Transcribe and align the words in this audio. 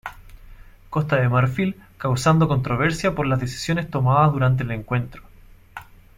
Costa 0.89 1.17
de 1.17 1.29
Marfil, 1.29 1.79
causando 1.99 2.47
controversia 2.47 3.13
por 3.13 3.27
las 3.27 3.39
decisiones 3.39 3.87
tomadas 3.87 4.31
durante 4.33 4.63
el 4.63 4.71
encuentro. 4.71 5.21